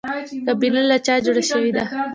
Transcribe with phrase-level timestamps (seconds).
[0.45, 1.83] کابینه له چا جوړه شوې ده؟